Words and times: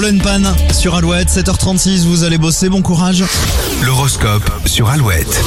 Roland 0.00 0.18
Pan 0.22 0.42
sur 0.72 0.94
Alouette, 0.94 1.28
7h36, 1.28 2.04
vous 2.04 2.22
allez 2.22 2.38
bosser, 2.38 2.68
bon 2.68 2.82
courage. 2.82 3.24
L'horoscope 3.82 4.48
sur 4.64 4.88
Alouette. 4.88 5.42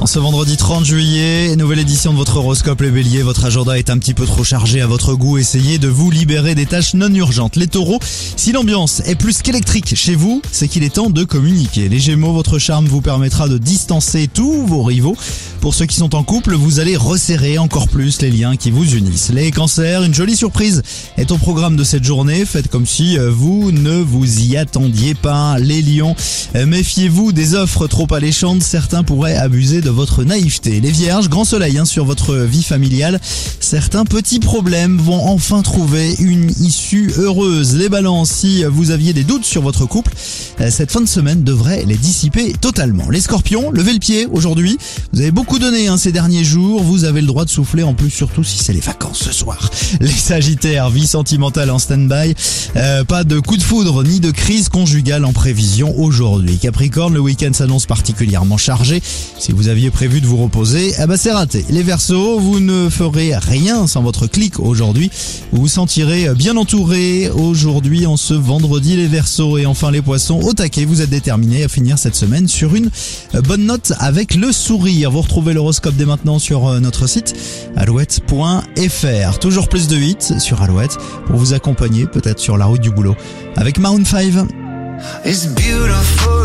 En 0.00 0.06
ce 0.06 0.18
vendredi 0.18 0.56
30 0.56 0.82
juillet, 0.82 1.54
nouvelle 1.56 1.80
édition 1.80 2.12
de 2.12 2.16
votre 2.16 2.38
horoscope 2.38 2.80
les 2.80 2.90
béliers, 2.90 3.20
votre 3.20 3.44
agenda 3.44 3.78
est 3.78 3.90
un 3.90 3.98
petit 3.98 4.14
peu 4.14 4.24
trop 4.24 4.44
chargé 4.44 4.80
à 4.80 4.86
votre 4.86 5.12
goût, 5.12 5.36
essayez 5.36 5.76
de 5.76 5.88
vous 5.88 6.10
libérer 6.10 6.54
des 6.54 6.64
tâches 6.64 6.94
non 6.94 7.14
urgentes. 7.14 7.56
Les 7.56 7.66
taureaux, 7.66 7.98
si 8.02 8.52
l'ambiance 8.52 9.02
est 9.04 9.14
plus 9.14 9.42
qu'électrique 9.42 9.94
chez 9.94 10.14
vous, 10.14 10.40
c'est 10.52 10.68
qu'il 10.68 10.84
est 10.84 10.94
temps 10.94 11.10
de 11.10 11.22
communiquer. 11.24 11.90
Les 11.90 11.98
gémeaux, 11.98 12.32
votre 12.32 12.58
charme 12.58 12.86
vous 12.86 13.02
permettra 13.02 13.46
de 13.46 13.58
distancer 13.58 14.26
tous 14.32 14.66
vos 14.66 14.82
rivaux. 14.82 15.18
Pour 15.60 15.74
ceux 15.74 15.84
qui 15.84 15.96
sont 15.96 16.14
en 16.14 16.22
couple, 16.22 16.54
vous 16.54 16.80
allez 16.80 16.96
resserrer 16.96 17.58
encore 17.58 17.86
plus 17.86 18.22
les 18.22 18.30
liens 18.30 18.56
qui 18.56 18.70
vous 18.70 18.94
unissent. 18.94 19.28
Les 19.30 19.50
cancers, 19.50 20.02
une 20.02 20.14
jolie 20.14 20.34
surprise 20.34 20.80
est 21.18 21.30
au 21.32 21.36
programme 21.36 21.76
de 21.76 21.84
cette 21.84 22.04
journée. 22.04 22.46
Faites 22.46 22.68
comme 22.68 22.86
si 22.86 23.18
euh, 23.18 23.30
vous 23.30 23.70
ne 23.70 23.98
vous 23.98 24.40
y 24.40 24.56
attendiez 24.56 25.12
pas. 25.12 25.58
Les 25.58 25.82
lions, 25.82 26.16
euh, 26.56 26.64
méfiez-vous 26.64 27.32
des 27.32 27.54
offres 27.54 27.86
trop 27.88 28.06
alléchantes. 28.14 28.62
Certains 28.62 29.02
pourraient 29.02 29.36
abuser 29.36 29.82
de 29.82 29.89
votre 29.90 30.24
naïveté. 30.24 30.80
Les 30.80 30.90
vierges, 30.90 31.28
grand 31.28 31.44
soleil 31.44 31.78
hein, 31.78 31.84
sur 31.84 32.04
votre 32.04 32.34
vie 32.36 32.62
familiale. 32.62 33.20
Certains 33.60 34.04
petits 34.04 34.40
problèmes 34.40 34.98
vont 34.98 35.26
enfin 35.28 35.62
trouver 35.62 36.14
une 36.18 36.50
issue 36.60 37.12
heureuse. 37.18 37.74
Les 37.76 37.88
balances, 37.88 38.30
si 38.30 38.64
vous 38.64 38.90
aviez 38.90 39.12
des 39.12 39.24
doutes 39.24 39.44
sur 39.44 39.62
votre 39.62 39.86
couple, 39.86 40.12
euh, 40.60 40.70
cette 40.70 40.90
fin 40.90 41.00
de 41.00 41.08
semaine 41.08 41.42
devrait 41.42 41.84
les 41.86 41.96
dissiper 41.96 42.52
totalement. 42.60 43.10
Les 43.10 43.20
scorpions, 43.20 43.70
levez 43.70 43.92
le 43.92 43.98
pied 43.98 44.26
aujourd'hui. 44.30 44.78
Vous 45.12 45.20
avez 45.20 45.30
beaucoup 45.30 45.58
donné 45.58 45.88
hein, 45.88 45.96
ces 45.96 46.12
derniers 46.12 46.44
jours. 46.44 46.82
Vous 46.82 47.04
avez 47.04 47.20
le 47.20 47.26
droit 47.26 47.44
de 47.44 47.50
souffler 47.50 47.82
en 47.82 47.94
plus, 47.94 48.10
surtout 48.10 48.44
si 48.44 48.62
c'est 48.62 48.72
les 48.72 48.80
vacances 48.80 49.22
ce 49.24 49.32
soir. 49.32 49.70
Les 50.00 50.08
sagittaires, 50.08 50.90
vie 50.90 51.06
sentimentale 51.06 51.70
en 51.70 51.78
stand-by. 51.78 52.34
Euh, 52.76 53.04
pas 53.04 53.24
de 53.24 53.38
coup 53.38 53.56
de 53.56 53.62
foudre 53.62 54.02
ni 54.04 54.20
de 54.20 54.30
crise 54.30 54.68
conjugale 54.68 55.24
en 55.24 55.32
prévision 55.32 55.98
aujourd'hui. 55.98 56.58
Capricorne, 56.58 57.14
le 57.14 57.20
week-end 57.20 57.52
s'annonce 57.52 57.86
particulièrement 57.86 58.56
chargé. 58.56 59.02
Si 59.38 59.52
vous 59.52 59.68
aviez 59.80 59.90
prévu 59.90 60.20
de 60.20 60.26
vous 60.26 60.36
reposer, 60.36 60.92
eh 61.02 61.06
ben 61.06 61.16
c'est 61.16 61.32
raté. 61.32 61.64
Les 61.70 61.82
Verseaux, 61.82 62.38
vous 62.38 62.60
ne 62.60 62.90
ferez 62.90 63.34
rien 63.34 63.86
sans 63.86 64.02
votre 64.02 64.26
clic 64.26 64.60
aujourd'hui. 64.60 65.10
Vous 65.52 65.62
vous 65.62 65.68
sentirez 65.68 66.34
bien 66.34 66.58
entouré 66.58 67.30
aujourd'hui 67.30 68.04
en 68.04 68.18
ce 68.18 68.34
vendredi 68.34 68.98
les 68.98 69.06
Verseaux 69.06 69.56
et 69.56 69.64
enfin 69.64 69.90
les 69.90 70.02
Poissons 70.02 70.38
au 70.42 70.52
taquet. 70.52 70.84
Vous 70.84 71.00
êtes 71.00 71.08
déterminés 71.08 71.64
à 71.64 71.68
finir 71.68 71.96
cette 71.96 72.14
semaine 72.14 72.46
sur 72.46 72.74
une 72.74 72.90
bonne 73.44 73.64
note 73.64 73.94
avec 74.00 74.34
le 74.34 74.52
sourire. 74.52 75.10
Vous 75.10 75.22
retrouvez 75.22 75.54
l'horoscope 75.54 75.96
dès 75.96 76.04
maintenant 76.04 76.38
sur 76.38 76.68
euh, 76.68 76.78
notre 76.78 77.06
site 77.06 77.34
alouette.fr. 77.74 79.38
Toujours 79.38 79.70
plus 79.70 79.88
de 79.88 79.96
8 79.96 80.40
sur 80.40 80.60
Alouette 80.60 80.98
pour 81.26 81.36
vous 81.36 81.54
accompagner 81.54 82.04
peut-être 82.04 82.38
sur 82.38 82.58
la 82.58 82.66
route 82.66 82.82
du 82.82 82.90
boulot 82.90 83.16
avec 83.56 83.78
Maroon 83.78 84.04
5. 84.04 84.46
It's 85.24 85.46
beautiful. 85.46 86.40